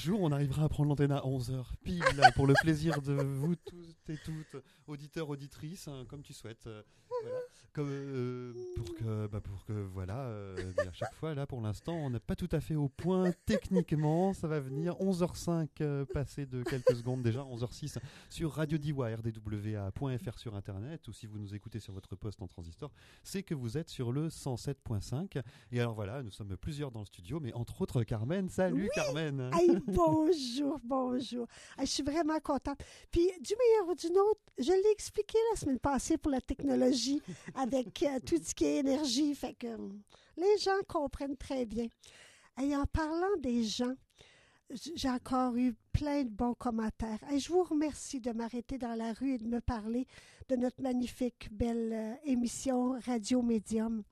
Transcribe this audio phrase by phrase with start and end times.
[0.00, 2.02] jour, on arrivera à prendre l'antenne à 11h, pile,
[2.34, 6.66] pour le plaisir de vous tous et toutes, auditeurs, auditrices, hein, comme tu souhaites.
[6.66, 6.82] Euh,
[7.22, 7.38] voilà.
[7.72, 11.94] Comme, euh, pour que, bah, pour que, voilà, euh, à chaque fois, là, pour l'instant,
[11.94, 14.32] on n'est pas tout à fait au point techniquement.
[14.32, 17.98] Ça va venir 11h05, passé de quelques secondes déjà, 11h06
[18.28, 22.90] sur radio rdwa.fr sur Internet, ou si vous nous écoutez sur votre poste en transistor,
[23.22, 25.40] c'est que vous êtes sur le 107.5.
[25.70, 28.48] Et alors voilà, nous sommes plusieurs dans le studio, mais entre autres Carmen.
[28.48, 29.50] Salut Carmen.
[29.90, 31.46] Bonjour, bonjour.
[31.78, 32.78] je suis vraiment contente.
[33.10, 37.20] Puis du meilleur ou du autre, je l'ai expliqué la semaine passée pour la technologie
[37.54, 39.34] avec euh, tout ce qui est énergie.
[39.34, 39.66] Fait que
[40.36, 41.86] les gens comprennent très bien.
[42.62, 43.94] Et en parlant des gens,
[44.94, 47.18] j'ai encore eu plein de bons commentaires.
[47.32, 50.06] Et je vous remercie de m'arrêter dans la rue et de me parler
[50.48, 54.02] de notre magnifique, belle euh, émission Radio Médium.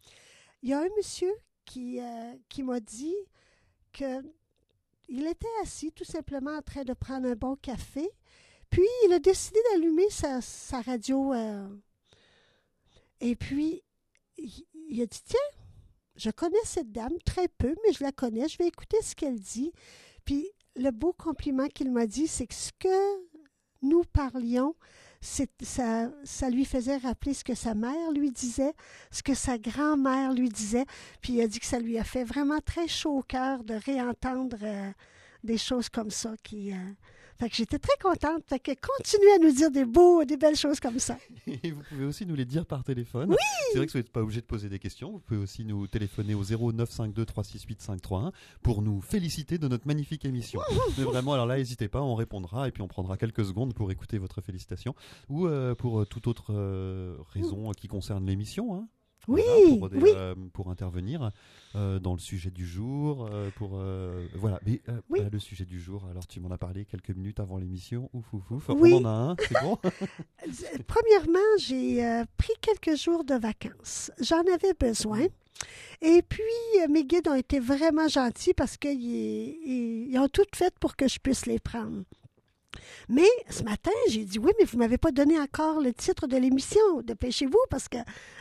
[0.62, 1.33] Il y a un monsieur
[1.64, 3.14] qui, euh, qui m'a dit
[3.92, 4.22] que
[5.09, 8.09] il était assis tout simplement en train de prendre un bon café,
[8.70, 10.41] puis il a décidé d'allumer sa,
[10.83, 11.33] radio
[13.20, 13.83] et puis,
[14.37, 15.39] il a dit, tiens,
[16.17, 19.41] je connais cette dame très peu, mais je la connais, je vais écouter ce qu'elle
[19.41, 19.73] dit.
[20.25, 23.28] Puis, le beau compliment qu'il m'a dit, c'est que ce que
[23.83, 24.75] nous parlions,
[25.20, 28.72] ça, ça lui faisait rappeler ce que sa mère lui disait,
[29.11, 30.86] ce que sa grand-mère lui disait.
[31.20, 33.75] Puis il a dit que ça lui a fait vraiment très chaud au cœur de
[33.75, 34.91] réentendre euh,
[35.44, 36.92] des choses comme ça qui, euh,
[37.39, 38.42] fait que j'étais très contente.
[38.47, 41.17] Fait que continuez à nous dire des beaux, des belles choses comme ça.
[41.47, 43.31] Et vous pouvez aussi nous les dire par téléphone.
[43.31, 43.36] Oui!
[43.72, 45.12] C'est vrai que vous n'êtes pas obligé de poser des questions.
[45.12, 50.25] Vous pouvez aussi nous téléphoner au 0952 368 531 pour nous féliciter de notre magnifique
[50.25, 50.61] émission.
[50.97, 53.91] Mais vraiment, alors là, n'hésitez pas, on répondra et puis on prendra quelques secondes pour
[53.92, 54.94] écouter votre félicitation
[55.28, 58.75] ou euh, pour euh, toute autre euh, raison qui concerne l'émission.
[58.75, 58.89] Hein.
[59.29, 59.43] Oui,
[59.79, 60.12] pour, oui.
[60.53, 61.31] pour intervenir.
[61.75, 63.28] Euh, dans le sujet du jour.
[63.31, 64.81] Euh, pour euh, voilà, mais
[65.31, 66.06] le sujet du jour.
[66.11, 68.09] Alors tu m'en as parlé quelques minutes avant l'émission.
[68.15, 68.69] Ouf, ouf, ouf.
[68.71, 68.94] Oui.
[68.94, 69.78] On en a un, c'est bon?
[70.87, 74.11] Premièrement, j'ai pris quelques jours de vacances.
[74.21, 75.27] J'en avais besoin.
[76.00, 76.43] Et puis,
[76.88, 81.47] mes guides ont été vraiment gentils parce qu'ils ont tout fait pour que je puisse
[81.47, 82.05] les prendre.
[83.09, 86.27] Mais ce matin, j'ai dit oui, mais vous ne m'avez pas donné encore le titre
[86.27, 87.03] de l'émission.
[87.03, 87.99] Dépêchez-vous parce que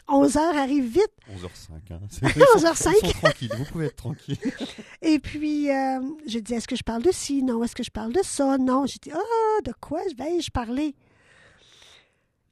[0.07, 1.11] 11 heures arrive vite.
[1.31, 1.93] 11h05.
[1.93, 1.99] Hein.
[2.57, 3.13] 11h05.
[3.21, 4.37] tranquille, vous pouvez être tranquille.
[5.01, 7.43] Et puis, euh, j'ai dit est-ce que je parle de ci?
[7.43, 7.63] Non.
[7.63, 8.57] Est-ce que je parle de ça?
[8.57, 8.85] Non.
[8.85, 10.95] J'ai dit ah, de quoi vais-je parler?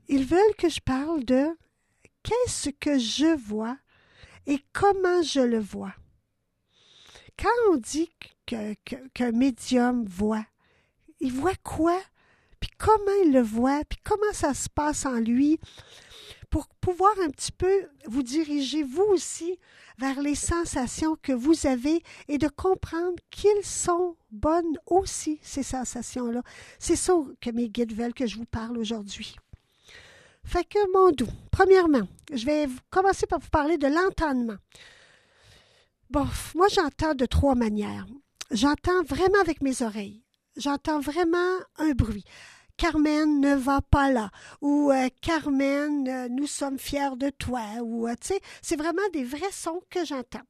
[0.08, 1.48] Ils veulent que je parle de
[2.24, 3.78] qu'est-ce que je vois
[4.48, 5.94] et comment je le vois.
[7.38, 8.10] Quand on dit
[8.46, 8.76] qu'un
[9.14, 10.46] que, médium voit,
[11.20, 12.00] il voit quoi,
[12.60, 15.60] puis comment il le voit, puis comment ça se passe en lui,
[16.50, 19.60] pour pouvoir un petit peu vous diriger, vous aussi,
[19.98, 26.42] vers les sensations que vous avez et de comprendre qu'ils sont bonnes aussi, ces sensations-là.
[26.80, 29.36] C'est ça que mes guides veulent que je vous parle aujourd'hui.
[30.44, 34.58] Fait que, mon doux, premièrement, je vais commencer par vous parler de l'entendement.
[36.10, 38.06] Bon, moi, j'entends de trois manières.
[38.52, 40.25] J'entends vraiment avec mes oreilles
[40.58, 42.26] j'entends vraiment un bruit.
[42.78, 44.30] Carmen ne va pas là
[44.62, 49.08] ou euh, Carmen, euh, nous sommes fiers de toi ou euh, tu sais, c'est vraiment
[49.14, 50.44] des vrais sons que j'entends.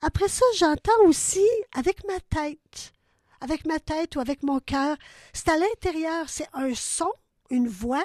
[0.00, 2.92] Après ça, j'entends aussi avec ma tête,
[3.40, 4.96] avec ma tête ou avec mon cœur.
[5.32, 7.12] C'est à l'intérieur, c'est un son,
[7.50, 8.04] une voix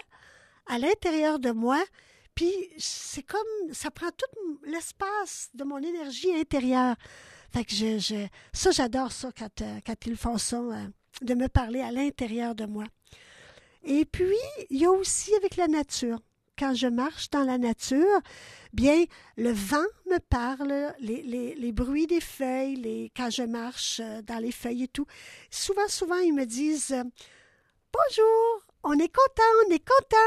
[0.67, 1.81] à l'intérieur de moi.
[2.35, 6.95] Puis c'est comme ça prend tout l'espace de mon énergie intérieure.
[7.53, 10.61] Fait que je, ça j'adore ça quand, quand ils font ça
[11.22, 12.85] de me parler à l'intérieur de moi.
[13.83, 14.35] Et puis,
[14.69, 16.19] il y a aussi avec la nature.
[16.57, 18.19] Quand je marche dans la nature,
[18.73, 19.05] bien,
[19.38, 24.51] le vent me parle, les, bruits des feuilles, les, quand je marche euh, dans les
[24.51, 25.05] feuilles et tout.
[25.51, 27.03] Souvent, souvent, ils me disent euh,
[27.94, 30.17] Bonjour, on est content, on est content.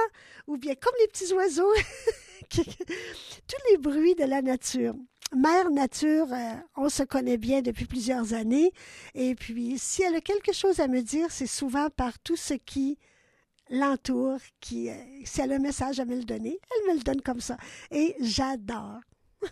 [0.46, 1.72] Ou bien, comme les petits oiseaux,
[3.46, 4.94] tous les bruits de la nature.
[5.34, 8.72] Mère Nature, euh, on se connaît bien depuis plusieurs années.
[9.14, 12.54] Et puis, si elle a quelque chose à me dire, c'est souvent par tout ce
[12.54, 12.98] qui
[13.70, 14.94] l'entoure, qui, euh,
[15.24, 17.56] si elle a un message à me le donner, elle me le donne comme ça.
[17.92, 18.98] Et j'adore.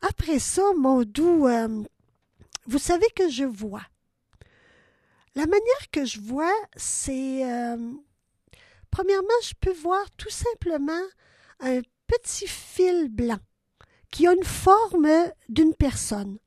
[0.00, 1.82] Après ça, mon doux, euh,
[2.66, 3.84] vous savez que je vois.
[5.34, 7.42] La manière que je vois, c'est,
[8.94, 11.02] premièrement, je peux voir tout simplement
[11.60, 13.38] un petit fil blanc
[14.12, 15.08] qui a une forme
[15.48, 16.38] d'une personne.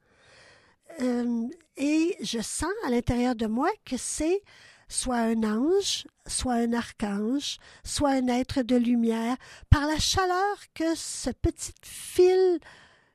[1.02, 1.44] Euh,
[1.76, 4.42] et je sens à l'intérieur de moi que c'est
[4.88, 9.36] soit un ange, soit un archange, soit un être de lumière,
[9.70, 12.60] par la chaleur que ce petit fil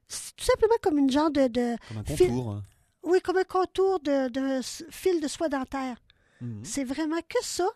[0.08, 2.50] c'est tout simplement comme une genre de, de- Comme un Fil- contour.
[2.52, 2.62] hein.
[3.04, 5.96] oui, comme un contour de, fil de soie dentaire.
[6.42, 6.62] Mhm.
[6.64, 7.66] C'est vraiment que ça.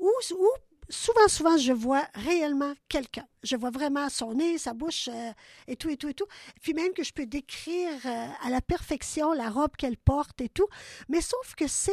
[0.00, 0.48] Ou, ou
[0.90, 3.26] souvent, souvent, je vois réellement quelqu'un.
[3.42, 5.32] Je vois vraiment son nez, sa bouche euh,
[5.66, 6.26] et tout, et tout, et tout.
[6.60, 10.48] Puis même que je peux décrire euh, à la perfection la robe qu'elle porte et
[10.48, 10.68] tout.
[11.08, 11.92] Mais sauf que c'est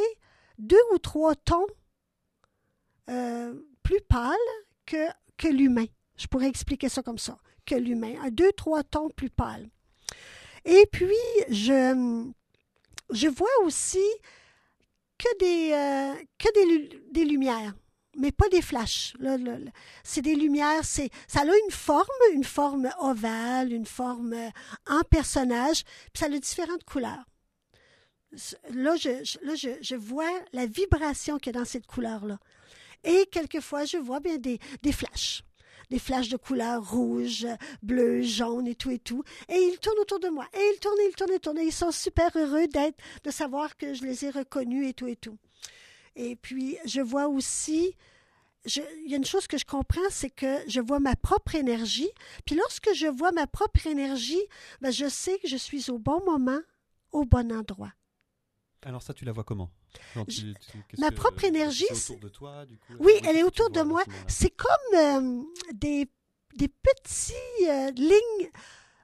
[0.58, 1.68] deux ou trois tons
[3.10, 3.54] euh,
[3.84, 4.36] plus pâles
[4.86, 5.08] que,
[5.38, 5.86] que l'humain.
[6.18, 8.16] Je pourrais expliquer ça comme ça, que l'humain.
[8.32, 9.70] Deux, trois tons plus pâles.
[10.66, 11.14] Et puis,
[11.50, 12.26] je,
[13.12, 14.04] je vois aussi
[15.18, 17.74] que des, que des lumières,
[18.18, 19.14] mais pas des flashs.
[20.04, 24.50] C'est des lumières, c'est, ça a une forme, une forme ovale, une forme euh,
[24.88, 25.84] en personnage,
[26.14, 27.24] puis ça a différentes couleurs.
[28.74, 32.40] Là, je, je- je, vois la vibration qu'il y a dans cette couleur-là.
[33.04, 35.44] Et quelquefois, je vois bien des, des flashs.
[35.90, 37.48] Des flashs de couleur rouge,
[37.81, 39.24] bleu, jaune et tout et tout.
[39.48, 40.46] Et ils tournent autour de moi.
[40.54, 41.58] Et ils tournent, ils tournent, ils tournent.
[41.60, 45.08] Et ils sont super heureux d'être, de savoir que je les ai reconnus et tout
[45.08, 45.38] et tout.
[46.19, 47.96] Et puis, je vois aussi,
[48.66, 52.10] il y a une chose que je comprends, c'est que je vois ma propre énergie.
[52.44, 54.42] Puis lorsque je vois ma propre énergie,
[54.81, 56.60] ben, je sais que je suis au bon moment,
[57.12, 57.94] au bon endroit.
[58.84, 59.69] Alors ça, tu la vois comment?
[60.28, 60.54] Tu- tu-
[61.00, 62.94] ma que- propre énergie, autour de toi, du coup?
[63.00, 64.04] Oui, elle est autour de moi.
[64.28, 65.44] C'est comme euh,
[65.74, 66.08] des,
[66.56, 67.34] des petits
[67.70, 68.52] euh, lignes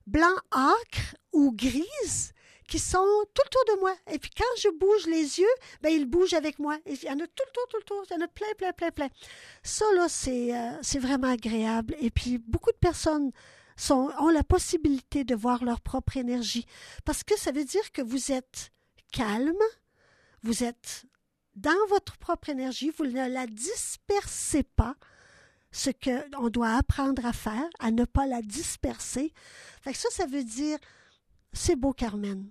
[0.08, 2.33] blanc acre ou grises
[2.74, 3.06] qui sont
[3.36, 3.96] tout autour de moi.
[4.12, 6.76] Et puis quand je bouge les yeux, ben ils bougent avec moi.
[6.88, 8.04] Il y en a tout le tour, tout le tour.
[8.10, 9.10] Il y en a plein, plein, plein, plein.
[9.62, 11.96] Ça, là, c'est euh, c'est vraiment agréable.
[12.00, 13.32] Et puis beaucoup de personnes
[13.78, 16.66] sont, ont la possibilité de voir leur propre énergie.
[17.06, 18.72] Parce que ça veut dire que vous êtes
[19.12, 19.54] calme,
[20.42, 21.06] vous êtes
[21.56, 24.96] dans votre propre énergie, vous ne la dispersez pas,
[25.72, 29.32] ce qu'on doit apprendre à faire, à ne pas la disperser.
[29.84, 30.80] Fait que ça, ça veut dire,
[31.52, 32.50] c'est beau Carmen,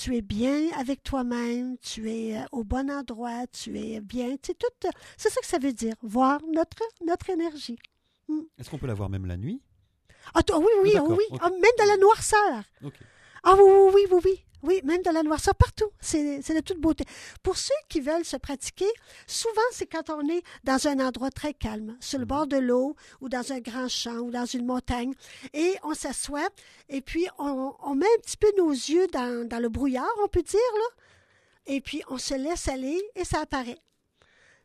[0.00, 4.56] tu es bien avec toi-même, tu es euh, au bon endroit, tu es bien, c'est
[4.56, 7.78] tout, euh, c'est ça que ça veut dire, voir notre, notre énergie.
[8.58, 9.60] Est-ce qu'on peut la voir même la nuit?
[10.32, 12.62] Ah, toi, oui, oui, oui, ah, même dans la noirceur.
[13.42, 14.44] Ah oui, oui, oui, oui, oui.
[14.62, 15.90] Oui, même dans la noirceur, partout.
[16.00, 17.04] C'est c'est de toute beauté.
[17.42, 18.88] Pour ceux qui veulent se pratiquer,
[19.26, 22.94] souvent c'est quand on est dans un endroit très calme, sur le bord de l'eau
[23.20, 25.14] ou dans un grand champ ou dans une montagne,
[25.54, 26.48] et on s'assoit
[26.88, 30.28] et puis on, on met un petit peu nos yeux dans, dans le brouillard, on
[30.28, 31.02] peut dire, là,
[31.66, 33.78] et puis on se laisse aller et ça apparaît.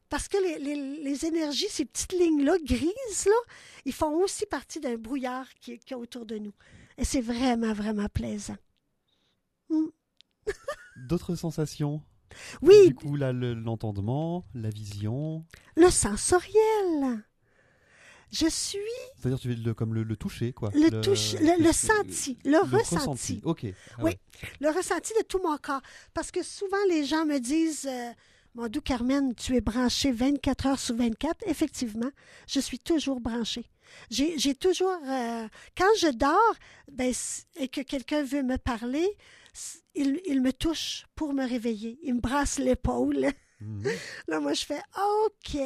[0.10, 3.36] Parce que les, les- les énergies, ces petites lignes-là, grises, là,
[3.86, 6.54] ils font aussi partie d'un brouillard qui, qui est autour de nous.
[6.98, 8.56] Et c'est vraiment, vraiment plaisant.
[10.98, 12.02] D'autres sensations?
[12.62, 15.46] Oui, Du coup, là, le- l'entendement, la vision.
[15.76, 17.24] le sensoriel.
[18.32, 18.78] Je suis
[19.18, 20.70] C'est-à-dire, tu veux le, comme le, le toucher, quoi.
[20.74, 23.40] le, touche, le, le senti, le, ressenti.
[23.46, 23.66] Ok.
[23.66, 24.04] Ah Oui.
[24.12, 24.20] ouais.
[24.60, 25.82] Le ressenti de tout mon corps.
[26.14, 28.12] Parce que souvent, les gens me disent euh,
[28.56, 31.48] Mon doux Carmen, tu es branchée 24 heures sur 24.
[31.48, 32.10] Effectivement,
[32.48, 33.70] je suis toujours branchée.
[34.10, 34.98] J'ai toujours.
[35.08, 35.48] euh,
[35.78, 36.56] quand je dors
[36.92, 37.14] ben,
[37.58, 39.08] et que quelqu'un veut me parler,
[39.94, 41.98] il, il me touche pour me réveiller.
[42.04, 43.28] Il me brasse l'épaule.
[43.62, 43.90] Mhm.
[44.28, 44.82] Là, moi, je fais
[45.26, 45.58] OK,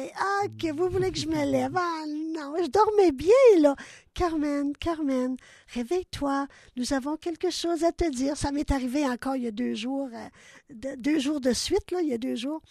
[0.44, 1.72] OK, vous voulez que je me lève?
[1.76, 3.74] Ah non, je dormais bien, là.
[4.14, 5.36] Carmen, Carmen,
[5.74, 6.46] réveille-toi.
[6.76, 8.36] Nous avons quelque chose à te dire.
[8.36, 10.28] Ça m'est arrivé encore il y a deux jours, euh,
[10.72, 12.62] de- deux jours de suite, là, il y a deux jours.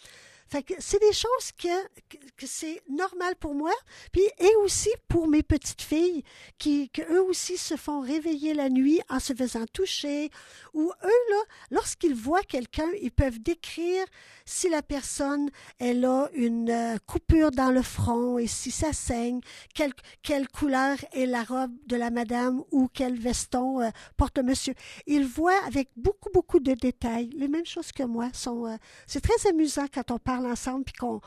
[0.50, 3.72] C'est des choses que, c'est normal pour moi,
[4.10, 6.24] puis et aussi pour mes petites filles
[6.58, 10.30] qui eux aussi se font réveiller la nuit en se faisant toucher
[10.74, 14.04] ou eux là lorsqu'ils voient quelqu'un, ils peuvent décrire
[14.44, 19.40] si la personne elle a une euh, coupure dans le front et si ça saigne,
[19.74, 19.92] quelle,
[20.22, 24.74] quelle couleur est la robe de la madame ou quel veston euh, porte le monsieur.
[25.06, 28.30] Ils voient avec beaucoup beaucoup de détails les mêmes choses que moi.
[28.32, 28.76] Sont euh,
[29.06, 31.20] c'est très amusant quand on parle ensemble puis qu'on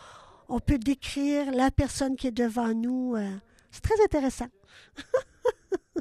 [0.49, 3.15] on peut décrire la personne qui est devant nous.
[3.15, 3.29] euh,
[3.71, 4.47] c'est très intéressant.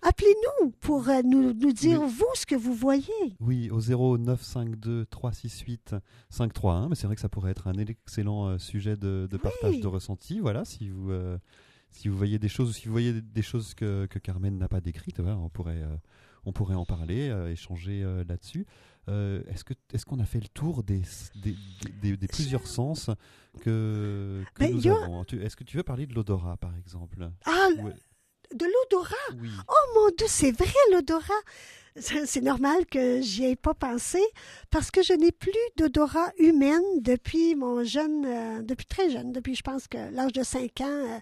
[0.00, 2.08] Appelez-nous pour euh, nous, nous dire, Oui.
[2.18, 3.04] vous, ce que vous voyez.
[3.40, 5.96] Oui, au 0952 368
[6.30, 6.88] 531.
[6.88, 9.80] Mais c'est vrai que ça pourrait être un excellent euh, sujet de, de partage Oui.
[9.80, 10.38] de ressenti.
[10.38, 11.36] Voilà, si vous, euh,
[11.90, 14.68] si vous voyez des choses ou si vous voyez des choses que, que Carmen n'a
[14.68, 15.96] pas décrites, voilà, on, pourrait, euh,
[16.44, 18.66] on pourrait en parler, euh, échanger là-dessus.
[19.08, 21.02] Euh, est-ce que est-ce qu'on a fait le tour des,
[21.42, 21.56] des,
[22.02, 23.08] des- des plusieurs sens
[23.62, 25.24] que, que Ben, nous a- avons?
[25.24, 27.30] Est-ce que tu veux parler de l'odorat, par exemple?
[27.44, 27.68] Ah,
[28.54, 29.14] de l'odorat?
[29.40, 29.48] Oui.
[29.68, 31.32] Oh mon Dieu, c'est vrai, l'odorat.
[31.96, 34.20] c'est normal que j'y ai pas pensé
[34.70, 39.54] parce que je n'ai plus d'odorat humaine depuis mon jeune, euh, depuis très jeune, depuis
[39.54, 40.84] je pense que l'âge de 5 ans.
[40.86, 41.18] euh,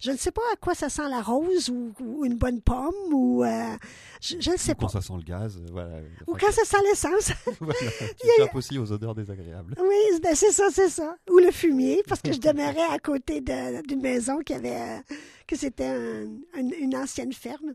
[0.00, 2.94] je ne sais pas à quoi ça sent la rose ou, ou une bonne pomme
[3.12, 3.76] ou euh,
[4.20, 4.92] je, ne sais Ou quand pas.
[4.92, 5.96] ça sent le gaz, euh, voilà.
[6.26, 7.32] Ou quand ça sent l'essence.
[7.60, 7.78] voilà,
[8.50, 9.74] tu aussi aux odeurs désagréables.
[9.80, 11.16] Oui, ben c'est ça, c'est ça.
[11.30, 14.98] Ou le fumier, parce que je demeurais à côté d'une maison qui avait, euh,
[15.46, 16.26] que c'était un-
[16.58, 17.74] une, une ancienne ferme.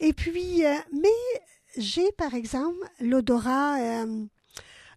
[0.00, 1.08] Et puis, euh, mais
[1.76, 4.04] j'ai par exemple l'odorat,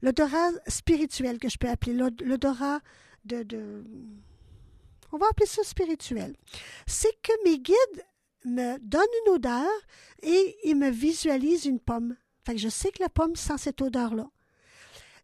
[0.01, 2.79] l'odorat spirituel que je peux appeler, l'od- l'odorat
[3.25, 3.83] de, de,
[5.11, 6.35] on va appeler ça spirituel.
[6.87, 8.05] C'est que mes guides
[8.45, 9.69] me donnent une odeur
[10.23, 12.15] et ils me visualisent une pomme.
[12.45, 14.27] Fait que je sais que la pomme sent cette odeur-là.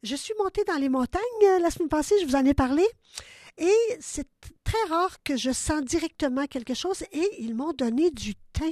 [0.03, 2.85] Je suis montée dans les montagnes euh, la semaine passée, je vous en ai parlé,
[3.57, 4.27] et c'est
[4.63, 8.71] très rare que je sens directement quelque chose, et ils m'ont donné du thym,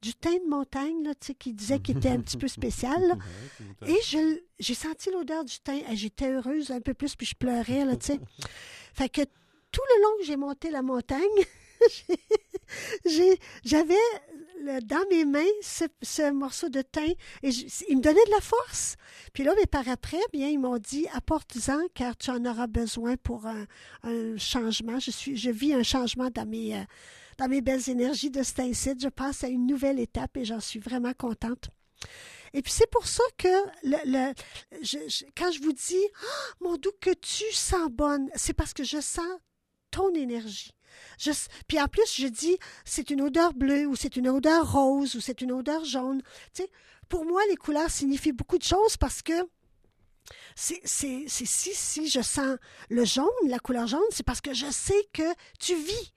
[0.00, 3.02] du thym de montagne, là, tu sais, qui disait qu'il était un petit peu spécial.
[3.08, 3.16] là.
[3.88, 7.84] Et je- j'ai senti l'odeur du thym, j'étais heureuse un peu plus, puis je pleurais,
[7.84, 8.20] là, tu sais.
[8.94, 9.22] Fait que
[9.74, 11.20] tout le long que j'ai monté la montagne,
[13.64, 13.94] j'avais
[14.84, 17.12] dans mes mains ce, ce morceau de thym
[17.42, 17.50] et
[17.88, 18.94] il me donnait de la force.
[19.32, 23.16] Puis là, mais par après, bien, ils m'ont dit apporte-en car tu en auras besoin
[23.16, 23.66] pour un,
[24.38, 25.00] changement.
[25.00, 26.84] Je suis, je vis un changement dans mes, euh,
[27.38, 29.02] dans mes belles énergies de incite.
[29.02, 31.70] Je passe à une nouvelle étape et j'en suis vraiment contente.
[32.52, 33.48] Et puis c'est pour ça que
[33.82, 34.32] le,
[35.36, 39.00] quand je vous dis Ah, mon doux que tu sens bonne, c'est parce que je
[39.00, 39.26] sens
[39.94, 40.72] ton énergie.
[41.68, 45.20] Puis en plus, je dis c'est une odeur bleue ou c'est une odeur rose ou
[45.20, 46.22] c'est une odeur jaune.
[46.52, 46.62] Tu
[47.08, 49.32] pour moi, les couleurs signifient beaucoup de choses parce que
[50.54, 52.56] c'est si, si je sens
[52.88, 56.14] le jaune, la couleur jaune, c'est parce que je sais que tu vis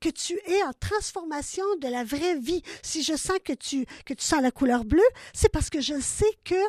[0.00, 2.62] que tu es en transformation de la vraie vie.
[2.82, 5.02] Si je sens que tu, que tu sens la couleur bleue,
[5.32, 6.60] c'est parce que je sais que,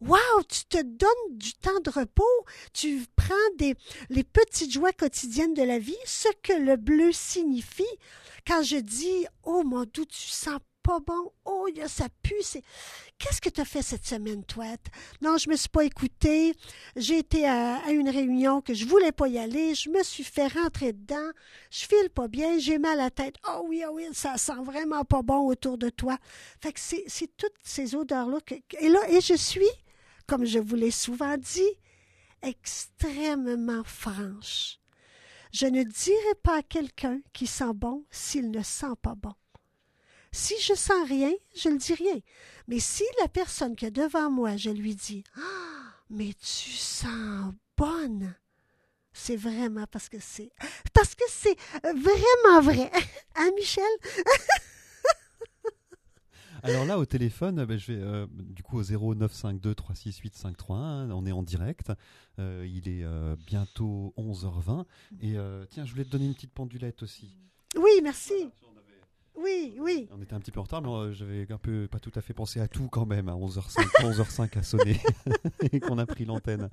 [0.00, 3.74] wow, tu te donnes du temps de repos, tu prends des,
[4.10, 7.84] les petites joies quotidiennes de la vie, ce que le bleu signifie.
[8.46, 12.34] Quand je dis, oh mon doux, tu sens pas bon, oh, y a ça pue.
[13.18, 14.66] Qu'est-ce que tu as fait cette semaine, toi?
[15.22, 16.54] Non, je me suis pas écoutée.
[16.94, 19.74] J'ai été à, une réunion que je voulais pas y aller.
[19.74, 21.30] Je me suis fait rentrer dedans.
[21.70, 22.58] Je file pas bien.
[22.58, 23.36] J'ai mal à la tête.
[23.48, 26.18] Oh oui, oh oui, ça sent vraiment pas bon autour de toi.
[26.60, 28.38] Fait que c'est, c'est toutes ces odeurs-là.
[28.44, 29.72] Que, et là, et je suis,
[30.26, 31.78] comme je vous l'ai souvent dit,
[32.42, 34.78] extrêmement franche.
[35.50, 39.32] Je ne dirai pas à quelqu'un qui sent bon s'il ne sent pas bon.
[40.34, 42.18] Si je sens rien, je ne dis rien.
[42.66, 47.54] Mais si la personne qui est devant moi, je lui dis Ah, mais tu sens
[47.76, 48.34] bonne,
[49.12, 50.50] c'est vraiment parce que c'est
[50.92, 52.90] parce que c'est vraiment vrai.
[53.36, 53.84] Hein, Michel?
[56.64, 61.10] Alors là, au téléphone, ben, je vais euh, du coup au 0952 368 531.
[61.12, 61.92] On est en direct.
[62.40, 64.84] Euh, il est euh, bientôt 11h20.
[65.20, 65.36] Et
[65.70, 67.36] tiens, je voulais te donner une petite pendulette aussi.
[67.76, 68.50] Oui, merci.
[69.36, 70.08] Oui, oui.
[70.16, 72.20] On était un petit peu en retard, mais euh, j'avais un peu pas tout à
[72.20, 73.28] fait pensé à tout quand même.
[73.28, 74.96] À 11h05, 11h05 à sonner
[75.72, 76.68] et qu'on a pris l'antenne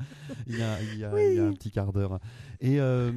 [0.47, 1.21] il y a, il y a- Oui.
[1.31, 2.19] il y a un petit quart d'heure.
[2.59, 3.11] Et, euh,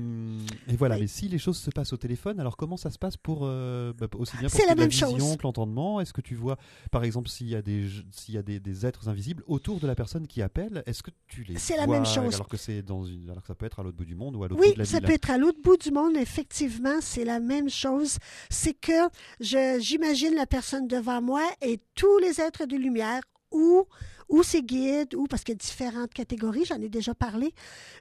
[0.68, 0.94] et voilà.
[0.94, 1.02] Oui.
[1.02, 3.92] Mais si les choses se passent au téléphone, alors comment ça se passe pour euh,
[3.98, 5.14] bah, aussi bien pour la même chose.
[5.14, 6.00] vision que l'entendement?
[6.00, 6.56] Est-ce que tu vois,
[6.90, 7.86] par exemple, s'il y a des
[8.28, 11.44] y a des, des êtres invisibles autour de la personne qui appelle, est-ce que tu
[11.44, 12.34] les C'est la vois même chose.
[12.34, 14.36] Alors que c'est dans une, alors que ça peut être à l'autre bout du monde
[14.36, 15.06] ou à l'autre Oui, bout de la ça ville?
[15.08, 18.16] peut être à l'autre bout du monde, effectivement, c'est la même chose.
[18.48, 18.92] C'est que
[19.40, 23.84] j'imagine la personne devant moi et tous les êtres de lumière ou,
[24.28, 27.52] ou ses guides, ou parce qu'il y a différentes catégories, j'en ai déjà parlé,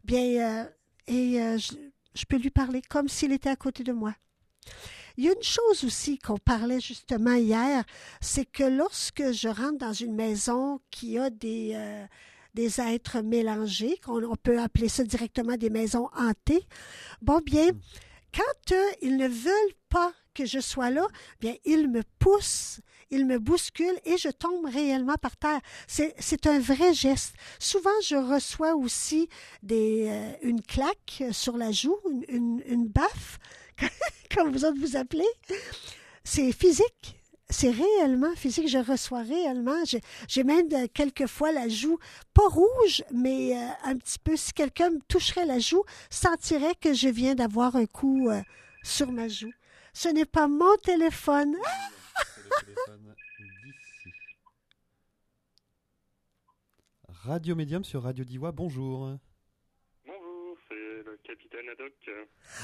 [0.04, 0.66] bien, euh,
[1.08, 1.74] et euh, je,
[2.16, 4.14] je peux lui parler comme s'il était à côté de moi.
[5.18, 7.84] Il y a une chose aussi qu'on parlait justement hier,
[8.20, 12.06] c'est que lorsque je rentre dans une maison qui a des, euh,
[12.56, 16.66] des êtres mélangés, qu'on on peut appeler ça directement des maisons hantées,
[17.22, 17.70] bon bien,
[18.34, 21.08] quand euh, ils ne veulent pas que je sois là,
[21.40, 22.82] bien ils me poussent,
[23.14, 25.62] ils me bousculent et je tombe réellement par terre.
[25.88, 27.36] C'est, un vrai geste.
[27.60, 29.30] Souvent, je reçois aussi
[29.62, 31.98] des, euh, une claque sur la joue,
[32.28, 33.40] une, une, baffe,
[34.36, 35.30] comme vous autres vous appelez.
[36.24, 37.20] C'est physique.
[37.50, 38.68] C'est réellement physique.
[38.68, 39.84] Je reçois réellement.
[40.28, 42.00] J'ai, même euh, quelquefois la joue,
[42.34, 44.36] pas rouge, mais euh, un petit peu.
[44.36, 48.30] Si quelqu'un me toucherait la joue, sentirait que je viens d'avoir un coup
[48.82, 49.52] sur ma joue.
[49.94, 51.56] Ce n'est pas mon téléphone.
[52.36, 53.16] C'est le téléphone
[53.64, 54.10] d'ici.
[57.08, 59.18] Radio Médium sur Radio Diwa, bonjour.
[60.06, 61.94] Bonjour, c'est le capitaine Haddock.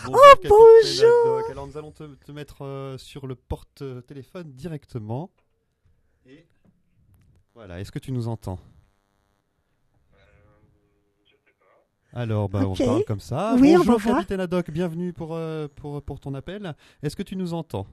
[0.06, 1.38] Bonjour, Oh, bonjour.
[1.38, 1.50] Haddock.
[1.52, 5.32] Alors nous allons te, te mettre euh, sur le porte-téléphone directement.
[6.26, 6.46] Et
[7.54, 8.60] Voilà, est-ce que tu nous entends?
[12.14, 13.56] Alors, bah, on parle comme ça.
[13.60, 14.16] Oui, on Bonjour, va voir.
[14.18, 16.76] capitaine Haddock, bienvenue pour, euh, pour, pour ton appel.
[17.04, 17.86] Est-ce que tu nous entends?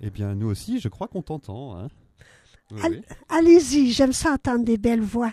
[0.00, 1.76] Eh bien, nous aussi, je crois qu'on t'entend.
[1.78, 1.88] hein.
[2.72, 3.02] Oui, Al- oui.
[3.28, 5.32] Allez-y, j'aime ça entendre des belles voix.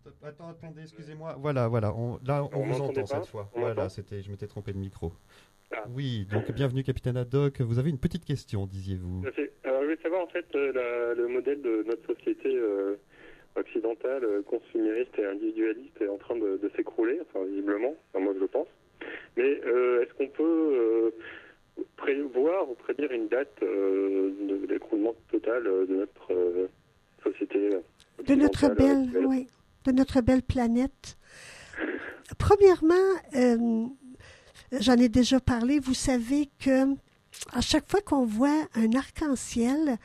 [0.00, 1.36] Stop, Attends, attendez, excusez-moi.
[1.40, 1.92] Voilà, voilà.
[1.94, 3.50] On, là, on, On vous entend pas cette fois.
[3.54, 5.12] On Voilà, c'était, je m'étais trompé de micro.
[5.94, 7.60] Oui, donc bienvenue, capitaine Haddock.
[7.60, 9.22] Vous avez une petite question, disiez-vous.
[9.64, 12.96] Alors, je voulais savoir, en fait, euh, la- le modèle de notre société euh,
[13.56, 17.94] occidentale, euh, consumériste et individualiste, est en train de, de s'écrouler, enfin, visiblement.
[18.12, 18.66] Enfin, moi, je le pense.
[19.36, 21.10] Mais euh, est-ce qu'on peut euh,
[21.96, 26.66] prévoir ou prédire une date euh, de l'écroulement total de notre euh,
[27.22, 27.70] société
[28.26, 29.48] De notre belle, oui,
[29.84, 31.16] de notre belle planète?
[32.38, 32.94] Premièrement,
[33.36, 33.86] euh,
[34.72, 36.94] j'en ai déjà parlé, vous savez que
[37.52, 39.98] à chaque fois qu'on voit un arc-en-ciel,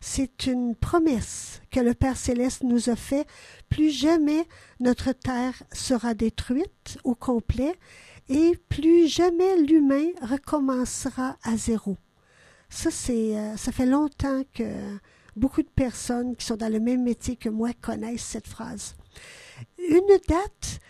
[0.00, 3.26] c'est une promesse que le Père céleste nous a fait.
[3.70, 4.46] Plus jamais
[4.80, 7.74] notre terre sera détruite au complet
[8.28, 11.96] et plus jamais l'humain recommencera à zéro.
[12.68, 14.64] Ça, c'est, euh, ça fait longtemps que
[15.36, 18.96] beaucoup de personnes qui sont dans le même métier que moi connaissent cette phrase.
[19.78, 20.80] Une date,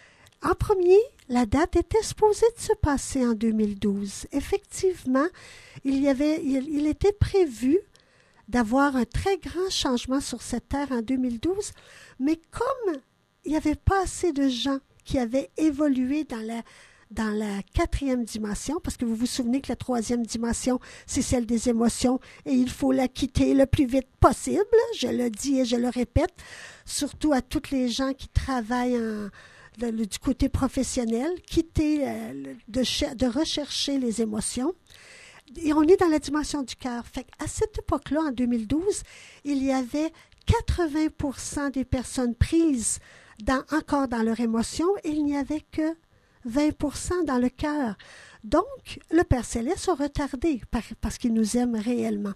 [0.45, 4.27] en premier, la date était supposée de se passer en 2012.
[4.33, 5.27] Effectivement,
[5.85, 7.79] il, y avait, il, était prévu
[8.49, 11.73] d'avoir un très grand changement sur cette terre en 2012,
[12.21, 13.01] mais comme
[13.47, 16.63] il n'y avait pas assez de gens qui avaient évolué dans la,
[17.11, 21.47] dans la quatrième dimension, parce que vous vous souvenez que la troisième dimension, c'est celle
[21.47, 24.65] des émotions, et il faut la quitter le plus vite possible,
[24.99, 26.35] je le dis et je le répète,
[26.85, 29.31] surtout à toutes les gens qui travaillent en,
[29.79, 34.75] du côté professionnel, quitter, euh, de, de rechercher les émotions.
[35.57, 37.05] Et on est dans la dimension du cœur.
[37.07, 39.03] Fait à cette époque-là, en 2012,
[39.45, 40.11] il y avait
[40.47, 42.99] 80% des personnes prises
[43.43, 45.95] dans, encore dans leur émotion et il n'y avait que
[46.49, 47.97] 20% dans le cœur.
[48.43, 52.35] Donc, le Père Céleste a retardé par- parce qu'il nous aime réellement.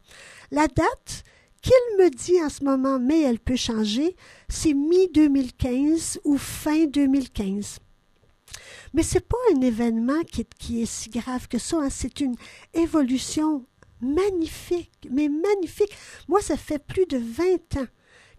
[0.50, 1.22] La date
[1.62, 4.16] qu'il me dit en ce moment, mais elle peut changer,
[4.48, 7.78] c'est mi-2015 ou fin 2015.
[8.94, 11.78] Mais ce n'est pas un événement qui est, si grave que ça.
[11.78, 11.88] hein.
[11.90, 12.34] C'est une
[12.72, 13.64] évolution
[14.00, 15.94] magnifique, mais magnifique.
[16.28, 17.86] Moi, ça fait plus de 20 ans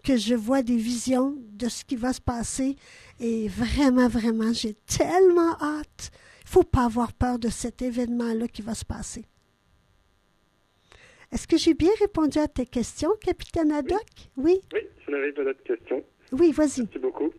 [0.02, 2.76] que je vois des visions de ce qui va se passer.
[3.18, 6.10] Et vraiment, vraiment, j'ai tellement hâte.
[6.40, 9.24] Il ne faut pas avoir peur de cet événement-là qui va se passer.
[11.32, 14.00] Est-ce que j'ai bien répondu à tes questions, capitaine Haddock?
[14.36, 16.02] Oui, Oui, je n'avais pas d'autres questions.
[16.32, 16.80] oui, vas-y.
[16.82, 17.30] Merci beaucoup.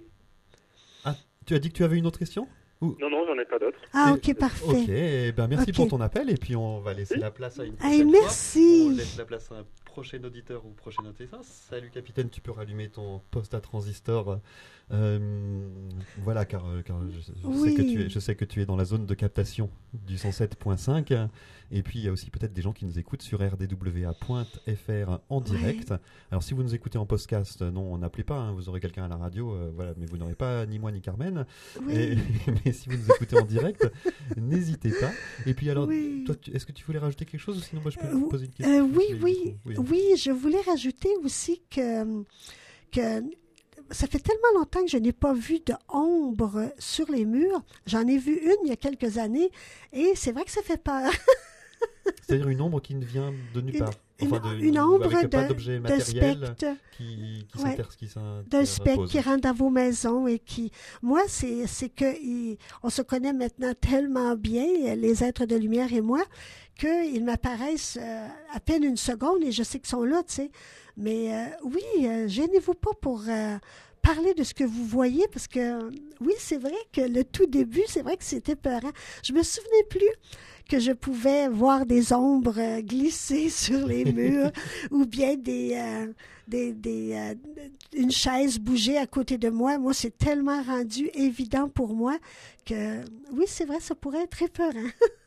[1.47, 2.47] Tu as dit que tu avais une autre question?
[2.82, 3.78] Non, non, j'en ai pas d'autres.
[3.94, 4.65] Ah, ok, parfait.
[4.65, 7.65] Ok, eh ben merci pour ton appel et puis on va laisser la place à
[7.65, 8.88] une prochaine merci.
[8.88, 11.30] On laisse la place à un prochain auditeur ou prochaine auditrice.
[11.70, 14.39] Salut capitaine, tu peux rallumer ton poste à transistor.
[14.91, 15.70] Euh,
[16.24, 18.76] voilà, car, car je, je sais que tu es, je sais que tu es dans
[18.76, 21.28] la zone de captation du 107.5.
[21.74, 25.39] Et puis il y a aussi peut-être des gens qui nous écoutent sur rdwa.fr en
[25.41, 25.94] direct.
[26.30, 29.08] Alors si vous nous écoutez en podcast, non, n'appelez pas, hein, vous aurez quelqu'un à
[29.08, 31.46] la radio, euh, voilà, mais vous n'aurez pas ni moi ni Carmen.
[31.86, 31.94] Oui.
[31.96, 32.15] Et-
[32.65, 33.89] mais si vous nous écoutez en direct,
[34.38, 35.12] n'hésitez pas.
[35.45, 36.23] Et puis alors, Oui.
[36.25, 38.12] toi, tu- est-ce que tu voulais rajouter quelque chose ou sinon moi je peux Euh,
[38.12, 42.23] vous poser une question Euh, oui, Oui, oui, je voulais rajouter aussi que,
[42.91, 43.23] que
[43.91, 47.62] ça fait tellement longtemps que je n'ai pas vu de ombre sur les murs.
[47.86, 49.51] J'en ai vu une il y a quelques années
[49.91, 51.12] et c'est vrai que ça fait peur.
[52.23, 53.89] C'est-à-dire une ombre qui ne vient de nulle part.
[53.89, 53.95] Une,
[54.27, 57.71] de- une ombre d'un spectre, qui, qui Ouais.
[57.71, 59.12] s'inter- qui s'inter- d'un spectre repose.
[59.12, 63.34] qui rentre dans vos maisons et qui, moi, c'est, c'est que il- on se connaît
[63.34, 66.21] maintenant tellement bien, les êtres de lumière et moi,
[66.79, 70.51] qu'ils m'apparaissent euh, à peine une seconde et je sais qu'ils sont là, tu sais.
[70.97, 73.57] Mais euh, oui, euh, gênez-vous pas pour euh,
[74.02, 77.84] parler de ce que vous voyez parce que oui, c'est vrai que le tout début,
[77.88, 78.92] c'est vrai que c'était peurant.
[79.24, 80.10] Je me souvenais plus
[80.70, 84.52] que je pouvais voir des ombres euh, glisser sur les murs
[84.90, 86.14] ou bien des, euh,
[86.48, 87.36] des, des, euh,
[87.94, 89.78] une chaise bouger à côté de moi.
[89.78, 92.18] Moi, c'est tellement rendu évident pour moi
[92.66, 93.02] que
[93.34, 94.90] oui, c'est vrai, ça pourrait être épeurant.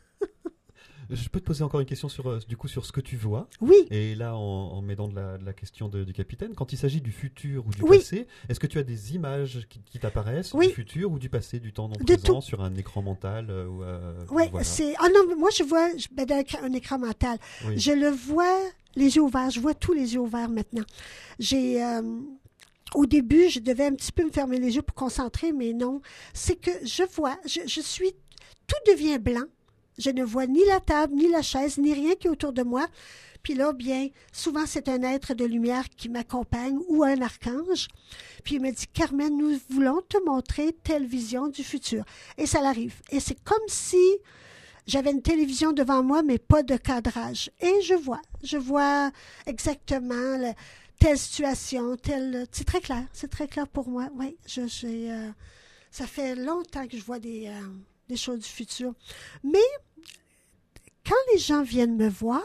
[1.14, 3.16] Je peux te poser encore une question sur, euh, du coup, sur ce que tu
[3.16, 3.48] vois.
[3.61, 6.72] Oui, Et là, en, en m'aidant de la, de la question de- du capitaine, quand
[6.72, 7.98] il s'agit du futur ou du Oui.
[7.98, 10.68] passé, est-ce que tu as des images qui, qui t'apparaissent Oui.
[10.68, 12.42] du futur ou du passé, du temps non De présent, tout.
[12.42, 14.64] sur un écran mental euh, ou, euh, oui, voilà.
[14.64, 14.94] c'est.
[14.98, 16.27] Ah non, moi, je vois je- ben,
[16.62, 17.38] un écran mental.
[17.66, 17.79] Oui.
[17.79, 18.59] Je le vois
[18.96, 19.50] les yeux ouverts.
[19.50, 20.85] Je vois tous les yeux ouverts maintenant.
[21.38, 21.83] J'ai.
[21.83, 22.03] euh,
[22.94, 26.00] au début, je devais un petit peu me fermer les yeux pour concentrer, mais non.
[26.33, 28.12] C'est que je vois, je, je suis.
[28.66, 29.44] Tout devient blanc.
[29.98, 32.62] Je ne vois ni la table, ni la chaise, ni rien qui est autour de
[32.62, 32.87] moi.
[33.42, 37.88] Puis là, bien, souvent c'est un être de lumière qui m'accompagne ou un archange.
[38.42, 42.04] Puis il me dit, Carmen, nous voulons te montrer telle vision du futur.
[42.38, 42.94] Et ça l'arrive.
[43.11, 44.02] Et c'est comme si
[44.87, 47.50] j'avais une télévision devant moi, mais pas de cadrage.
[47.61, 49.11] Et je vois, je vois
[49.46, 50.52] exactement le-
[50.98, 52.46] telle situation, telle.
[52.50, 54.09] C'est très clair, c'est très clair pour moi.
[54.14, 55.30] Oui, je, j'ai, euh,
[55.90, 57.68] ça fait longtemps que je vois des, euh,
[58.09, 58.93] des choses du futur.
[59.43, 59.59] Mais
[61.07, 62.43] quand les gens viennent me voir,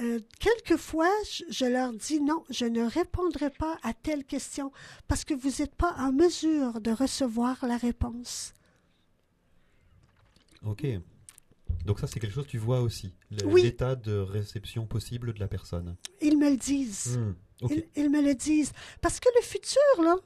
[0.00, 4.70] euh, quelquefois, je, je leur dis non, je ne répondrai pas à telle question
[5.08, 8.52] parce que vous n'êtes pas en mesure de recevoir la réponse.
[10.64, 10.86] Ok.
[11.84, 13.62] Donc ça, c'est quelque chose que tu vois aussi, le- Oui.
[13.62, 15.96] l'état de réception possible de la personne.
[16.20, 17.18] Ils me le disent.
[17.18, 17.34] Hmm,
[17.96, 18.72] ils me le disent.
[19.00, 20.16] Parce que le futur, là,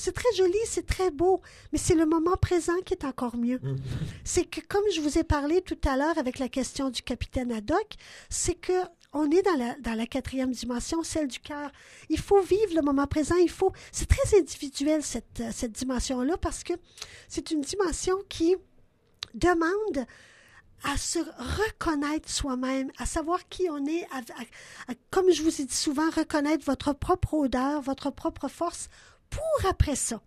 [0.00, 1.40] c'est très joli, c'est très beau,
[1.72, 3.58] mais c'est le moment présent qui est encore mieux.
[3.62, 3.76] Hmm.
[4.24, 7.52] C'est que, comme je vous ai parlé tout à l'heure avec la question du capitaine
[7.52, 7.94] Haddock,
[8.28, 8.72] c'est que
[9.12, 11.70] on est dans la, dans la quatrième dimension, celle du cœur.
[12.10, 13.34] Il faut vivre le moment présent.
[13.36, 13.72] Il faut.
[13.90, 16.74] C'est très individuel cette, euh, cette dimension-là parce que
[17.26, 18.54] c'est une dimension qui
[19.34, 20.06] demande
[20.84, 25.60] à se reconnaître soi-même, à savoir qui on est, à- à- à- comme je vous
[25.60, 28.88] ai dit souvent, reconnaître votre propre odeur, votre propre force,
[29.30, 30.20] pour après ça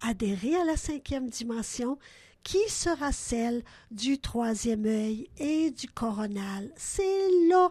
[0.00, 1.98] adhérer à la cinquième dimension,
[2.42, 6.70] qui sera celle du troisième œil et du coronal.
[6.76, 7.70] C'est là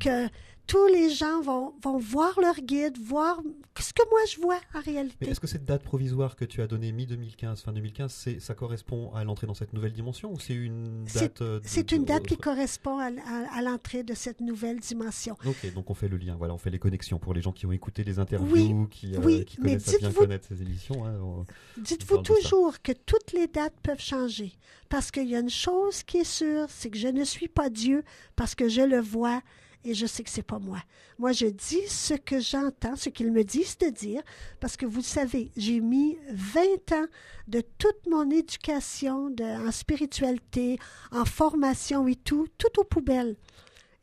[0.00, 0.28] que
[0.68, 3.40] tous les gens vont, vont voir leur guide, voir
[3.80, 5.28] ce que moi je vois en réalité.
[5.30, 9.10] est-ce que cette date provisoire que tu as donnée mi-2015, fin 2015, c'est, ça correspond
[9.14, 12.36] à l'entrée dans cette nouvelle dimension ou c'est une date euh, C'est une date qui
[12.36, 15.36] correspond à, à- à l'entrée de cette nouvelle dimension.
[15.46, 17.64] Ok, donc on fait le lien, voilà, on fait les connexions pour les gens qui
[17.66, 20.60] ont écouté les interviews, Oui, qui, euh, oui, qui mais connaissent bien dites-vous- connaître ces
[20.60, 21.06] émissions.
[21.06, 21.44] hein,
[21.78, 24.52] Dites-vous toujours que toutes les dates peuvent changer.
[24.90, 27.70] Parce qu'il y a une chose qui est sûre, c'est que je ne suis pas
[27.70, 28.02] Dieu,
[28.36, 29.40] parce que je le vois
[29.88, 30.78] et je sais que c'est pas moi.
[31.18, 34.22] Moi, je dis ce que j'entends, ce qu'ils me disent de dire,
[34.60, 37.06] parce que vous le savez, j'ai mis 20 ans
[37.48, 40.78] de toute mon éducation de, en spiritualité,
[41.10, 43.36] en formation et tout, tout aux poubelles.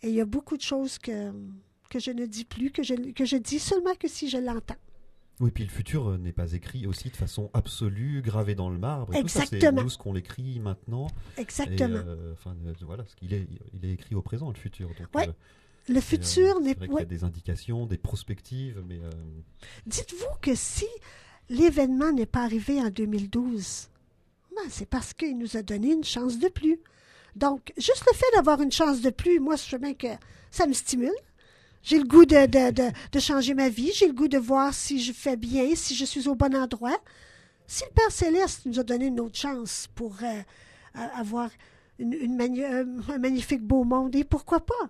[0.02, 1.32] Et il y a beaucoup de choses que,
[1.89, 4.76] que je ne dis plus, que je, que je dis seulement que si je l'entends.
[5.41, 8.78] Oui, puis le futur euh, n'est pas écrit aussi de façon absolue, gravé dans le
[8.78, 9.13] marbre.
[9.13, 9.80] Et tout ça, Exactement.
[9.80, 11.08] c'est nous ce qu'on l'écrit maintenant.
[11.38, 11.98] Exactement.
[11.98, 14.88] Et, euh, enfin, euh, voilà, qu'il est, il est écrit au présent, le futur.
[14.88, 15.34] Donc, Ouais, euh,
[15.88, 16.88] le euh, futur n'est pas.
[16.88, 19.10] qu'il y a des indications, des prospectives, mais euh,
[19.86, 20.86] Dites-vous que si
[21.50, 23.89] l'événement n'est pas arrivé en 2012,
[24.56, 26.80] ben, c'est parce qu'il nous a donné une chance de plus.
[27.36, 30.08] Donc, juste le fait d'avoir une chance de plus, moi, je sais bien que
[30.52, 31.12] ça me stimule.
[31.84, 33.91] J'ai le goût de, de, de, de changer ma vie.
[33.93, 36.98] J'ai le goût de voir si je fais bien, si je suis au bon endroit.
[37.67, 40.41] Si le Père Céleste nous a donné une autre chance pour euh,
[41.13, 41.50] avoir
[42.00, 44.89] une, une mani- un magnifique beau monde, et pourquoi pas?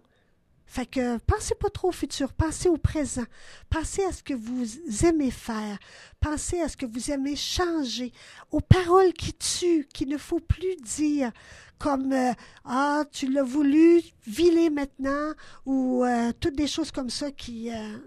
[0.76, 3.24] Fait que pensez pas trop au futur, pensez au présent.
[3.70, 4.66] Pensez à ce que vous
[5.06, 5.78] aimez faire.
[6.20, 8.12] Pensez à ce que vous aimez changer.
[8.52, 11.32] Aux paroles qui tuent, qu'il ne faut plus dire.
[11.80, 12.34] Comme euh,
[12.66, 15.32] Ah, tu l'as voulu, vis-les maintenant.
[15.66, 17.72] Ou euh, toutes des choses comme ça qui.
[17.72, 17.98] euh,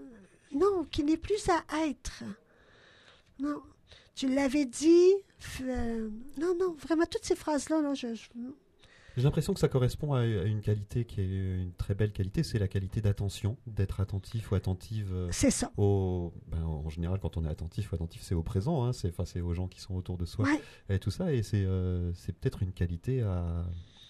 [0.51, 2.23] non, qui n'est plus à être.
[3.39, 3.63] Non.
[4.13, 5.11] Tu l'avais dit.
[6.37, 8.29] non, non, vraiment, toutes ces phrases-là, là, je, je-
[9.19, 12.57] j'ai l'impression que ça correspond à, une qualité qui est une très belle qualité, c'est
[12.59, 15.71] la qualité d'attention, d'être attentif ou attentive euh, c'est ça.
[15.77, 16.33] au.
[16.47, 19.41] ben, en général, quand on est attentif ou attentif, c'est au présent, hein, c'est, c'est
[19.41, 20.61] aux gens qui sont autour de soi Ouais.
[20.89, 23.65] et tout ça, et c'est, euh, peut-être une qualité à,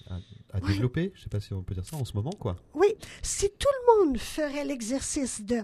[0.10, 0.16] à,
[0.54, 0.68] à Ouais.
[0.68, 2.56] développer, je sais pas si on peut dire ça en ce moment, quoi.
[2.74, 2.88] Oui,
[3.22, 5.58] si tout le monde ferait l'exercice de,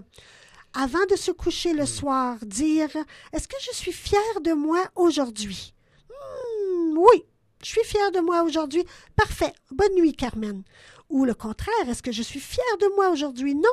[0.74, 2.88] avant de se coucher le soir, dire
[3.32, 5.72] Est-ce que je suis fière de moi aujourd'hui?
[6.10, 7.24] Hmm, Oui,
[7.62, 8.84] je suis fière de moi aujourd'hui.
[9.14, 9.52] Parfait.
[9.70, 10.62] Bonne nuit, Carmen.
[11.08, 13.54] Ou le contraire, est-ce que je suis fière de moi aujourd'hui?
[13.54, 13.68] Non.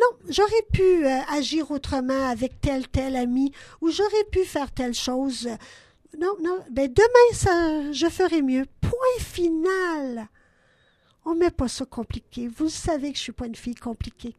[0.00, 3.52] Non, j'aurais pu euh, agir autrement avec tel, tel ami,
[3.82, 5.48] ou j'aurais pu faire telle chose.
[6.18, 8.66] Non, non, ben demain, ça, je ferai mieux.
[8.80, 10.28] Point final.
[11.24, 12.48] On met pas ça compliqué.
[12.48, 14.34] Vous savez que je suis pas une fille compliquée.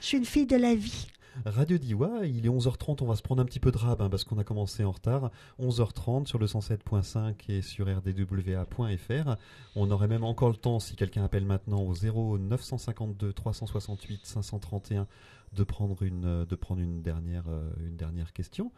[0.00, 1.06] Je suis une fille de la vie.
[1.44, 4.08] Radio Diwa, il est 11h30, on va se prendre un petit peu de rab hein,
[4.08, 5.30] parce qu'on a commencé en retard.
[5.60, 9.36] 11h30 sur le 107.5 et sur rdwa.fr.
[9.76, 15.06] On aurait même encore le temps, si quelqu'un appelle maintenant au 0 952 368 531,
[15.52, 18.72] de prendre une, euh, de prendre une, dernière, euh, une dernière question.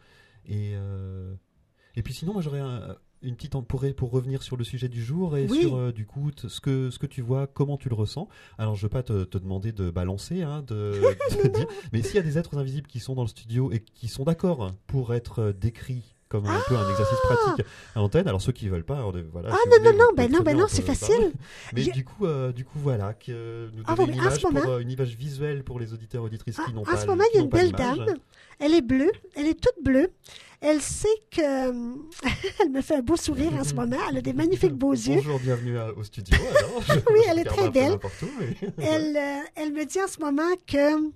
[0.46, 1.34] Et, euh,
[1.94, 4.88] et puis sinon, moi j'aurais un- une petite en- pour, pour revenir sur le sujet
[4.88, 5.60] du jour et Oui.
[5.62, 8.28] sur euh, du coup ce que, ce que tu vois, comment tu le ressens.
[8.58, 11.00] Alors je ne veux pas te, te demander de balancer, hein, de,
[11.42, 13.80] de dire, mais s'il y a des êtres invisibles qui sont dans le studio et
[13.80, 18.26] qui sont d'accord pour être euh, décrits comme un peu un exercice pratique à l'antenne.
[18.26, 19.00] Alors ceux qui veulent pas,
[19.32, 19.50] voilà.
[19.52, 21.32] Ah si non, voulez, non, ben non, ben non, en c'est facile.
[21.74, 24.42] Mais du coup, euh, du coup, voilà, que euh, nous Ah, bon, une en image
[24.42, 26.96] moment- pour euh, une image visuelle pour les auditeurs auditrices qui Ah, n'ont en pas.
[26.96, 28.04] ce moment, il y a une belle dame.
[28.58, 29.12] Elle est bleue.
[29.36, 30.10] Elle est toute bleue.
[30.60, 31.40] Elle sait que.
[32.62, 33.96] elle me fait un beau sourire en ce moment.
[34.10, 35.16] Elle a des magnifiques beaux yeux.
[35.16, 36.36] Bonjour, bienvenue à- au studio.
[36.58, 37.90] Alors, Je- Oui, elle est très belle.
[37.90, 41.10] n'importe où, mais- Elle, euh, elle me dit en ce moment que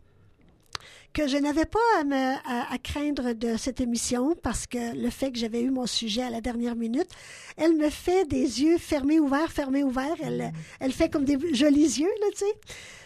[1.12, 5.10] que je n'avais pas à, me, à, à craindre de cette émission parce que le
[5.10, 7.08] fait que j'avais eu mon sujet à la dernière minute,
[7.56, 10.16] elle me fait des yeux fermés, ouverts, fermés, ouverts.
[10.22, 12.54] Elle, elle fait comme des jolis yeux, là, tu sais.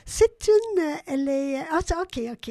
[0.06, 0.82] C'est une...
[1.06, 1.58] Elle est...
[1.70, 2.50] Ah, OK, OK.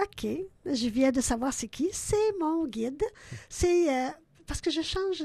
[0.00, 0.26] OK.
[0.64, 1.88] Je viens de savoir c'est qui.
[1.92, 3.02] C'est mon guide.
[3.48, 3.88] C'est...
[3.88, 4.08] euh,
[4.46, 5.22] parce que je change...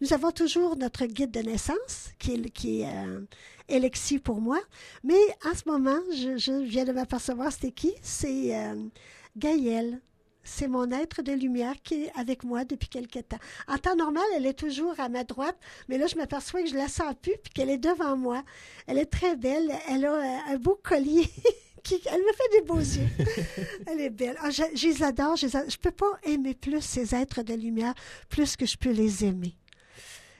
[0.00, 3.20] nous avons toujours notre guide de naissance qui est, qui est euh,
[3.70, 4.58] Alexis pour moi.
[5.04, 7.94] Mais en ce moment, je, viens de m'apercevoir c'était qui?
[8.02, 8.74] C'est euh,
[9.36, 10.00] Gaëlle.
[10.48, 13.38] C'est mon être de lumière qui est avec moi depuis quelque temps.
[13.66, 16.76] En temps normal, elle est toujours à ma droite, mais là, je m'aperçois que je
[16.76, 18.44] la sens plus puis qu'elle est devant moi.
[18.86, 19.72] Elle est très belle.
[19.88, 21.28] Elle a euh, un beau collier.
[21.92, 23.08] elle me fait des beaux yeux.
[23.86, 24.36] Elle est belle.
[24.40, 25.36] Ah, je, les adore.
[25.36, 27.94] Je ne peux pas aimer plus ces êtres de lumière,
[28.28, 29.56] plus que je peux les aimer.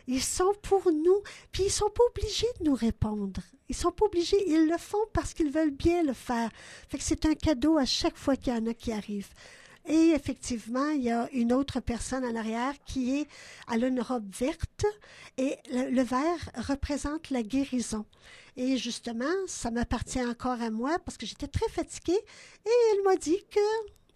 [0.08, 3.40] Ils sont pour nous, puis ils sont pas obligés de nous répondre.
[3.68, 6.48] Ils sont pas obligés, ils le font parce qu'ils veulent bien le faire.
[6.98, 9.32] C'est un cadeau à chaque fois qu'il y en a qui arrivent.
[9.88, 13.28] Et effectivement, il y a une autre personne en arrière qui est,
[13.72, 14.84] elle a une robe verte
[15.38, 18.04] et le vert représente la guérison.
[18.56, 22.18] Et justement, ça m'appartient encore à moi parce que j'étais très fatiguée
[22.64, 23.60] et elle m'a dit que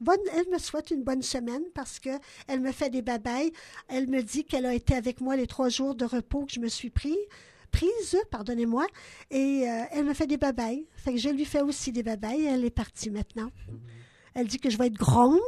[0.00, 2.10] bonne, elle me souhaite une bonne semaine parce que
[2.48, 3.52] elle me fait des babayes.
[3.88, 6.60] Elle me dit qu'elle a été avec moi les trois jours de repos que je
[6.60, 7.18] me suis pris,
[7.70, 8.86] prise, pardonnez-moi,
[9.30, 10.86] et euh, elle me fait des babayes.
[10.96, 12.46] Fait que je lui fais aussi des babayes.
[12.46, 13.50] Elle est partie maintenant.
[14.34, 15.38] Elle dit que je vais être grande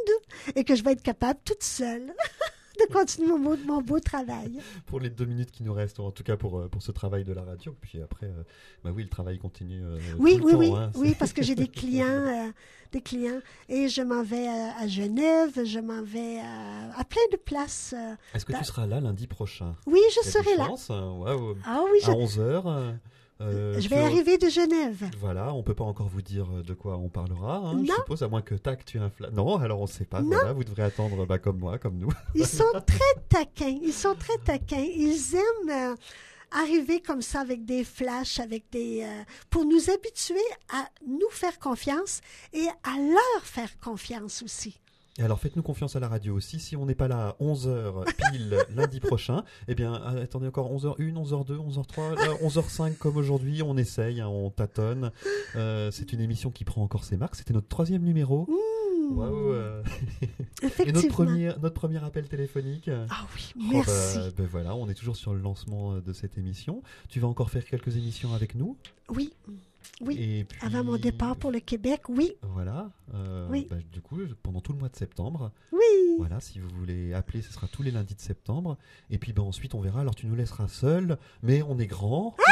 [0.55, 2.15] et que je vais être capable toute seule
[2.88, 4.61] de continuer mon beau, mon beau travail.
[4.87, 7.25] pour les deux minutes qui nous restent, en tout cas pour, euh, pour ce travail
[7.25, 7.75] de la radio.
[7.81, 8.42] Puis après, euh,
[8.85, 9.83] bah oui, le travail continue.
[9.83, 10.90] euh, Oui, tout le oui, temps, oui, hein.
[10.97, 12.51] oui, parce que j'ai des clients, euh,
[12.92, 17.95] des clients, et je m'en vais à, Genève, je m'en vais à, plein de places.
[18.35, 19.75] Est-ce que tu seras là lundi prochain?
[19.87, 20.68] Oui, je serai là.
[20.71, 21.57] hein?
[21.66, 22.11] Ah oui, À je,
[23.51, 23.81] 11h.
[23.81, 25.11] je vais arriver de Genève.
[25.21, 27.95] Voilà, on peut pas encore vous dire euh, de quoi on parlera, hein, je Non.
[27.97, 30.29] suppose, à moins que tac, tu fla- Non, alors on sait pas, Non.
[30.31, 32.11] voilà, vous devrez attendre bah, comme moi, comme nous.
[32.35, 33.79] Ils sont très taquins.
[33.83, 34.85] Ils sont très taquins.
[34.97, 35.97] Ils aiment euh,
[36.51, 40.37] arriver comme ça avec des flashs, avec des euh, pour nous habituer
[40.73, 42.21] à nous faire confiance
[42.53, 44.79] et à leur faire confiance aussi.
[45.18, 48.05] Et alors faites-nous confiance à la radio aussi, si on n'est pas là à 11h
[48.31, 53.77] pile lundi prochain, eh bien attendez encore 11h1, 11h2, 11h3, là, 11h05 comme aujourd'hui, on
[53.77, 55.12] essaye, hein, on tâtonne.
[55.55, 58.46] Euh, c'est une émission qui prend encore ses marques, c'était notre troisième numéro.
[58.48, 59.83] Mmh, Waouh, euh,
[60.87, 62.88] Et notre premier, notre premier appel téléphonique.
[63.11, 64.16] Ah oui, Oh, merci.
[64.16, 66.83] bah, ben voilà, on est toujours sur le lancement euh, de cette émission.
[67.11, 68.79] Tu vas encore faire quelques émissions avec nous?
[69.11, 69.35] Oui,
[70.01, 70.16] oui.
[70.18, 72.90] Et puis, Avant mon départ pour le Québec, oui, Voilà.
[73.14, 73.66] euh, Oui.
[73.71, 75.81] bah, du coup, pendant tout le mois de septembre, oui.
[76.18, 78.77] voilà, si vous voulez appeler, ce sera tous les lundis de septembre.
[79.11, 80.01] Et puis ben, ensuite, on verra.
[80.01, 82.37] Alors, tu nous laisseras seul, mais on est grand.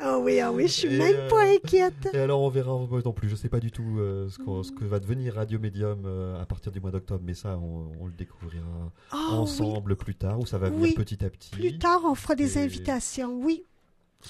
[0.00, 2.08] Ah oui, ah oui, je suis Et, même euh, pas inquiète.
[2.14, 2.70] Et alors, on verra
[3.04, 3.28] non plus.
[3.28, 6.40] Je sais pas du tout euh, ce, qu'on- ce que va devenir Radio Médium euh,
[6.40, 8.64] à partir du mois d'octobre, mais ça, on, on le découvrira
[9.10, 9.38] Ah oui.
[9.38, 10.94] ensemble plus tard, où ça va venir Oui.
[10.94, 11.50] petit à petit.
[11.50, 13.64] Plus tard, on fera des Et- invitations, oui.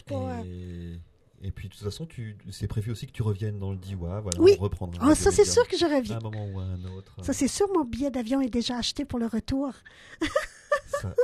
[0.07, 0.99] Pas, Et,
[1.43, 4.21] et puis, de toute façon, tu, c'est prévu aussi que tu reviennes dans le Diwa.
[4.21, 4.55] Voilà, Oui.
[4.59, 5.09] on reprendra.
[5.11, 6.19] Ah, ça, c'est sûr que je À reviens.
[6.19, 7.15] un moment ou à un autre.
[7.23, 9.73] Ça, c'est sûr, mon billet d'avion est déjà acheté pour le retour.
[10.87, 11.15] Ça- ça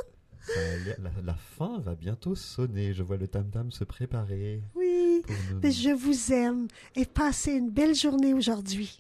[0.98, 2.92] la, la fin va bientôt sonner.
[2.94, 4.62] Je vois le tam-tam se préparer.
[4.74, 5.61] Oui, nous...
[5.62, 8.98] mais je vous aime et passez une belle journée aujourd'hui.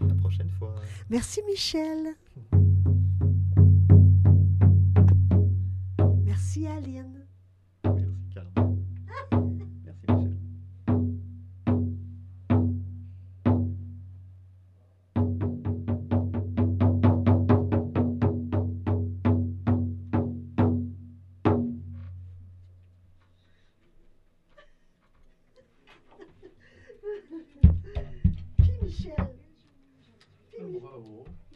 [0.00, 0.74] La prochaine fois.
[1.10, 2.14] Merci, Michel.
[6.24, 7.15] Merci, Aline.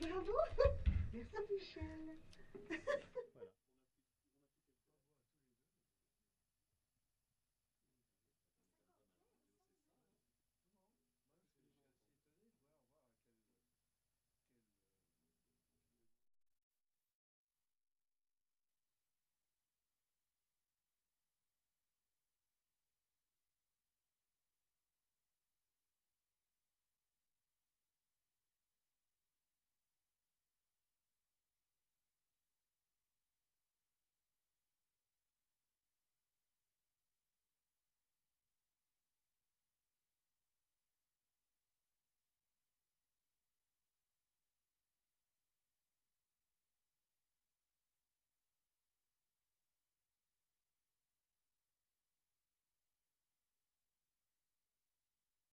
[0.01, 0.33] Bravo.
[1.13, 2.17] Merci, Michel.